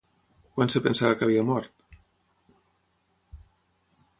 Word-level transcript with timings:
Quan 0.53 0.71
es 0.73 0.77
pensava 0.85 1.17
que 1.19 1.27
havia 1.27 1.43
mort? 1.49 1.99